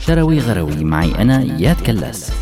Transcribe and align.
شروي 0.00 0.38
غروي 0.38 0.84
معي 0.84 1.14
أنا 1.14 1.42
إياد 1.42 1.80
كلاس 1.86 2.32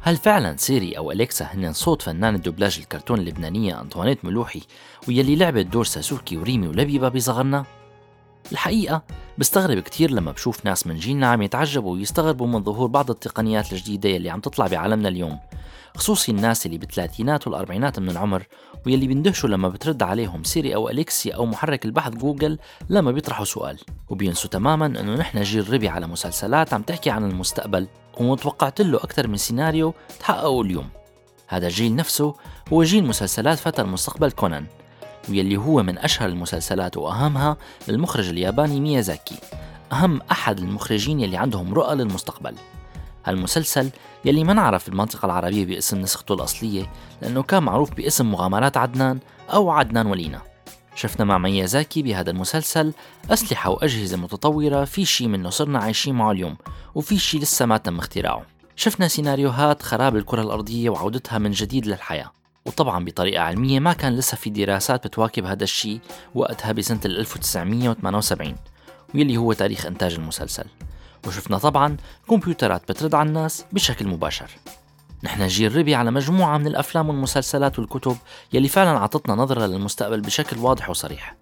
هل 0.00 0.16
فعلا 0.16 0.56
سيري 0.56 0.98
أو 0.98 1.12
أليكسا 1.12 1.44
هن 1.44 1.72
صوت 1.72 2.02
فنان 2.02 2.34
الدوبلاج 2.34 2.78
الكرتون 2.78 3.18
اللبنانية 3.18 3.80
أنطوانيت 3.80 4.24
ملوحي 4.24 4.62
ويلي 5.08 5.36
لعبت 5.36 5.66
دور 5.66 5.84
ساسوكي 5.84 6.36
وريمي 6.36 6.68
ولبيبة 6.68 7.08
بصغرنا؟ 7.08 7.64
الحقيقة 8.52 9.02
بستغرب 9.38 9.78
كتير 9.78 10.10
لما 10.10 10.32
بشوف 10.32 10.66
ناس 10.66 10.86
من 10.86 10.96
جيلنا 10.96 11.26
عم 11.26 11.42
يتعجبوا 11.42 11.92
ويستغربوا 11.92 12.46
من 12.46 12.64
ظهور 12.64 12.86
بعض 12.86 13.10
التقنيات 13.10 13.72
الجديدة 13.72 14.08
يلي 14.08 14.30
عم 14.30 14.40
تطلع 14.40 14.66
بعالمنا 14.66 15.08
اليوم 15.08 15.38
خصوصي 15.96 16.32
الناس 16.32 16.66
اللي 16.66 16.78
بالثلاثينات 16.78 17.46
والأربعينات 17.46 17.98
من 17.98 18.10
العمر 18.10 18.46
واللي 18.86 19.06
بيندهشوا 19.06 19.48
لما 19.48 19.68
بترد 19.68 20.02
عليهم 20.02 20.44
سيري 20.44 20.74
أو 20.74 20.88
أليكسا 20.88 21.30
أو 21.30 21.46
محرك 21.46 21.84
البحث 21.84 22.12
جوجل 22.12 22.58
لما 22.90 23.12
بيطرحوا 23.12 23.44
سؤال 23.44 23.78
وبينسوا 24.08 24.50
تماما 24.50 24.86
أنه 24.86 25.14
نحن 25.14 25.42
جيل 25.42 25.72
ربي 25.72 25.88
على 25.88 26.06
مسلسلات 26.06 26.74
عم 26.74 26.82
تحكي 26.82 27.10
عن 27.10 27.30
المستقبل 27.30 27.88
ومتوقعت 28.20 28.80
له 28.80 28.98
أكثر 28.98 29.28
من 29.28 29.36
سيناريو 29.36 29.94
تحققوا 30.20 30.64
اليوم 30.64 30.88
هذا 31.48 31.66
الجيل 31.66 31.96
نفسه 31.96 32.34
هو 32.72 32.82
جيل 32.82 33.04
مسلسلات 33.04 33.58
فتى 33.58 33.82
المستقبل 33.82 34.30
كونان. 34.30 34.66
واللي 35.28 35.56
هو 35.56 35.82
من 35.82 35.98
أشهر 35.98 36.28
المسلسلات 36.28 36.96
وأهمها 36.96 37.56
للمخرج 37.88 38.28
الياباني 38.28 38.80
ميازاكي 38.80 39.36
أهم 39.92 40.20
أحد 40.30 40.58
المخرجين 40.58 41.20
يلي 41.20 41.36
عندهم 41.36 41.74
رؤى 41.74 41.94
للمستقبل. 41.94 42.54
هالمسلسل 43.24 43.90
يلي 44.24 44.44
ما 44.44 44.52
نعرف 44.52 44.88
المنطقة 44.88 45.26
العربية 45.26 45.64
باسم 45.64 45.98
نسخته 45.98 46.34
الأصلية 46.34 46.90
لأنه 47.22 47.42
كان 47.42 47.62
معروف 47.62 47.94
باسم 47.94 48.30
مغامرات 48.30 48.76
عدنان 48.76 49.18
أو 49.52 49.70
عدنان 49.70 50.06
ولينا. 50.06 50.42
شفنا 50.94 51.24
مع 51.24 51.38
ميازاكي 51.38 52.02
بهذا 52.02 52.30
المسلسل 52.30 52.92
أسلحة 53.30 53.70
وأجهزة 53.70 54.16
متطورة 54.16 54.84
في 54.84 55.04
شي 55.04 55.26
منه 55.28 55.50
صرنا 55.50 55.78
عايشين 55.78 56.14
معه 56.14 56.30
اليوم 56.30 56.56
وفي 56.94 57.18
شي 57.18 57.38
لسه 57.38 57.66
ما 57.66 57.76
تم 57.76 57.98
اختراعه. 57.98 58.42
شفنا 58.76 59.08
سيناريوهات 59.08 59.82
خراب 59.82 60.16
الكرة 60.16 60.42
الأرضية 60.42 60.90
وعودتها 60.90 61.38
من 61.38 61.50
جديد 61.50 61.86
للحياة. 61.86 62.32
وطبعا 62.66 63.04
بطريقة 63.04 63.42
علمية 63.42 63.80
ما 63.80 63.92
كان 63.92 64.16
لسه 64.16 64.36
في 64.36 64.50
دراسات 64.50 65.06
بتواكب 65.06 65.44
هذا 65.44 65.64
الشيء 65.64 66.00
وقتها 66.34 66.72
بسنة 66.72 67.00
1978 67.04 68.54
واللي 69.14 69.36
هو 69.36 69.52
تاريخ 69.52 69.86
إنتاج 69.86 70.14
المسلسل. 70.14 70.64
وشفنا 71.26 71.58
طبعا 71.58 71.96
كمبيوترات 72.30 72.82
بترد 72.92 73.14
على 73.14 73.28
الناس 73.28 73.64
بشكل 73.72 74.06
مباشر. 74.06 74.50
نحن 75.22 75.46
جيل 75.46 75.76
ربي 75.76 75.94
على 75.94 76.10
مجموعة 76.10 76.58
من 76.58 76.66
الأفلام 76.66 77.08
والمسلسلات 77.08 77.78
والكتب 77.78 78.16
يلي 78.52 78.68
فعلا 78.68 78.98
عطتنا 78.98 79.34
نظرة 79.34 79.66
للمستقبل 79.66 80.20
بشكل 80.20 80.58
واضح 80.58 80.90
وصريح. 80.90 81.36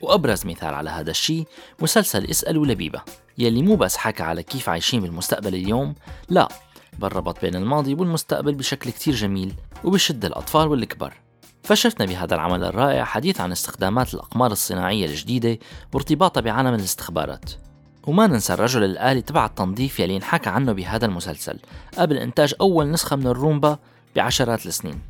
وأبرز 0.00 0.46
مثال 0.46 0.74
على 0.74 0.90
هذا 0.90 1.10
الشيء 1.10 1.46
مسلسل 1.80 2.24
اسألوا 2.24 2.66
لبيبة 2.66 3.02
يلي 3.38 3.62
مو 3.62 3.76
بس 3.76 3.96
حكى 3.96 4.22
على 4.22 4.42
كيف 4.42 4.68
عايشين 4.68 5.00
بالمستقبل 5.00 5.54
اليوم 5.54 5.94
لا 6.28 6.48
بل 6.98 7.12
ربط 7.12 7.40
بين 7.40 7.54
الماضي 7.56 7.94
والمستقبل 7.94 8.54
بشكل 8.54 8.90
كتير 8.90 9.14
جميل 9.14 9.54
وبشد 9.84 10.24
الأطفال 10.24 10.68
والكبار. 10.68 11.14
فشفنا 11.62 12.06
بهذا 12.06 12.34
العمل 12.34 12.64
الرائع 12.64 13.04
حديث 13.04 13.40
عن 13.40 13.52
استخدامات 13.52 14.14
الأقمار 14.14 14.52
الصناعية 14.52 15.06
الجديدة 15.06 15.58
وارتباطها 15.94 16.40
بعالم 16.40 16.74
الاستخبارات. 16.74 17.50
وما 18.06 18.26
ننسى 18.26 18.54
الرجل 18.54 18.84
الآلي 18.84 19.22
تبع 19.22 19.46
التنظيف 19.46 20.00
يلي 20.00 20.16
انحكى 20.16 20.50
عنه 20.50 20.72
بهذا 20.72 21.06
المسلسل 21.06 21.58
قبل 21.98 22.16
إنتاج 22.16 22.54
أول 22.60 22.90
نسخة 22.90 23.16
من 23.16 23.26
الرومبا 23.26 23.78
بعشرات 24.16 24.66
السنين. 24.66 25.00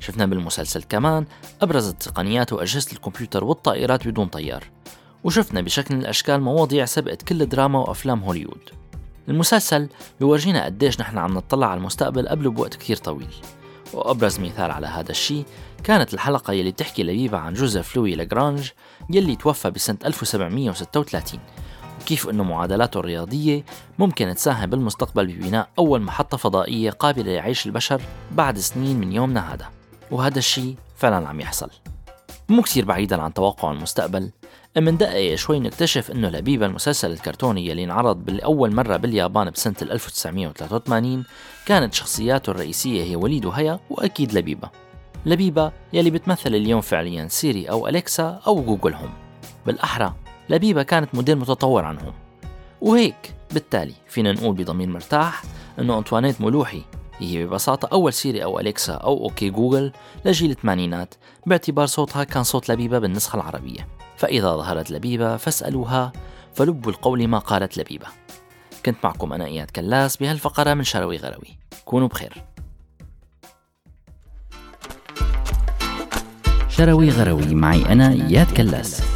شفنا 0.00 0.26
بالمسلسل 0.26 0.82
كمان 0.82 1.26
أبرز 1.62 1.88
التقنيات 1.88 2.52
وأجهزة 2.52 2.92
الكمبيوتر 2.92 3.44
والطائرات 3.44 4.08
بدون 4.08 4.26
طيار. 4.26 4.64
وشفنا 5.24 5.60
بشكل 5.60 5.94
من 5.94 6.00
الأشكال 6.00 6.40
مواضيع 6.40 6.84
سبقت 6.84 7.22
كل 7.22 7.46
دراما 7.46 7.78
وأفلام 7.78 8.22
هوليوود. 8.22 8.70
المسلسل 9.28 9.88
بيورجينا 10.20 10.64
قديش 10.64 11.00
نحن 11.00 11.18
عم 11.18 11.34
نطلع 11.34 11.66
على 11.66 11.78
المستقبل 11.78 12.28
قبله 12.28 12.50
بوقت 12.50 12.74
كتير 12.74 12.96
طويل. 12.96 13.34
وأبرز 13.94 14.40
مثال 14.40 14.70
على 14.70 14.86
هذا 14.86 15.10
الشيء 15.10 15.44
كانت 15.84 16.14
الحلقة 16.14 16.52
يلي 16.52 16.70
بتحكي 16.70 17.02
لبيبة 17.02 17.38
عن 17.38 17.54
جوزيف 17.54 17.96
لوي 17.96 18.14
لاجرانج 18.14 18.70
يلي 19.10 19.36
توفى 19.36 19.70
بسنة 19.70 19.98
1736 20.04 21.40
وكيف 22.00 22.28
أنه 22.28 22.44
معادلاته 22.44 23.00
الرياضية 23.00 23.64
ممكن 23.98 24.34
تساهم 24.34 24.70
بالمستقبل 24.70 25.26
ببناء 25.26 25.68
أول 25.78 26.02
محطة 26.02 26.36
فضائية 26.36 26.90
قابلة 26.90 27.34
لعيش 27.34 27.66
البشر 27.66 28.02
بعد 28.32 28.58
سنين 28.58 29.00
من 29.00 29.12
يومنا 29.12 29.54
هذا 29.54 29.70
وهذا 30.10 30.38
الشيء 30.38 30.76
فعلا 30.96 31.28
عم 31.28 31.40
يحصل. 31.40 31.70
مو 32.48 32.62
كثير 32.62 32.84
بعيدا 32.84 33.22
عن 33.22 33.34
توقع 33.34 33.70
المستقبل 33.72 34.30
من 34.76 34.96
دقيقة 34.96 35.36
شوي 35.36 35.60
نكتشف 35.60 36.10
انه 36.10 36.28
لبيبة 36.28 36.66
المسلسل 36.66 37.12
الكرتوني 37.12 37.66
يلي 37.66 37.84
انعرض 37.84 38.24
بالأول 38.24 38.74
مرة 38.74 38.96
باليابان 38.96 39.50
بسنة 39.50 39.74
1983 39.82 41.24
كانت 41.66 41.94
شخصياته 41.94 42.50
الرئيسية 42.50 43.02
هي 43.04 43.16
وليد 43.16 43.44
وهيا 43.44 43.80
وأكيد 43.90 44.32
لبيبة 44.32 44.70
لبيبة 45.26 45.72
يلي 45.92 46.10
بتمثل 46.10 46.54
اليوم 46.54 46.80
فعليا 46.80 47.28
سيري 47.28 47.70
أو 47.70 47.88
أليكسا 47.88 48.40
أو 48.46 48.62
جوجل 48.62 48.94
هوم. 48.94 49.10
بالأحرى 49.66 50.14
لبيبة 50.50 50.82
كانت 50.82 51.14
موديل 51.14 51.36
متطور 51.36 51.84
عنهم. 51.84 52.12
وهيك 52.80 53.34
بالتالي 53.50 53.94
فينا 54.08 54.32
نقول 54.32 54.54
بضمير 54.54 54.88
مرتاح 54.88 55.42
إنه 55.78 55.98
أنطوانيت 55.98 56.40
ملوحي 56.40 56.82
هي 57.18 57.46
ببساطة 57.46 57.88
أول 57.92 58.12
سيري 58.12 58.44
أو 58.44 58.60
أليكسا 58.60 58.92
أو 58.92 59.24
OK 59.24 59.50
Google 59.50 59.92
لجيل 60.24 60.50
الثمانينات. 60.50 61.14
باعتبار 61.46 61.86
صوتها 61.86 62.24
كان 62.24 62.42
صوت 62.42 62.68
لبيبة 62.68 62.98
بالنسخة 62.98 63.36
العربية. 63.36 63.88
فإذا 64.16 64.56
ظهرت 64.56 64.90
لبيبة 64.90 65.36
فاسألوها 65.36 66.12
فلب 66.54 66.88
القول 66.88 67.28
ما 67.28 67.38
قالت 67.38 67.78
لبيبة. 67.78 68.06
كنت 68.86 68.96
معكم 69.04 69.32
أنا 69.32 69.44
إياد 69.44 69.70
كلاس 69.70 70.16
بهالفقرة 70.16 70.74
من 70.74 70.84
شروي 70.84 71.16
غروي. 71.16 71.58
كونوا 71.84 72.08
بخير. 72.08 72.44
شروي 76.68 77.10
غروي 77.10 77.54
معي 77.54 77.86
أنا 77.86 78.12
إياد 78.12 78.52
كلاس. 78.56 79.13